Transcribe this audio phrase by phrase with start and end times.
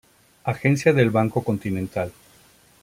[0.45, 2.11] Agencia del Banco Continental.